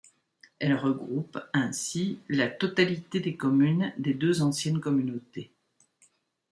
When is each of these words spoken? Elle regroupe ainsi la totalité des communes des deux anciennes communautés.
Elle 0.57 0.73
regroupe 0.73 1.37
ainsi 1.53 2.17
la 2.27 2.47
totalité 2.47 3.19
des 3.19 3.35
communes 3.35 3.93
des 3.99 4.15
deux 4.15 4.41
anciennes 4.41 4.81
communautés. 4.81 5.51